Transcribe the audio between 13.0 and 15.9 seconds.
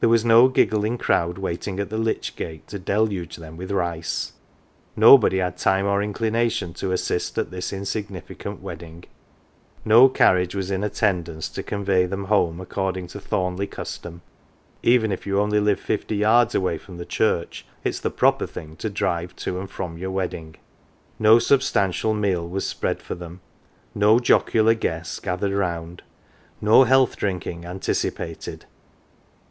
to Thornleigh custom even if you only live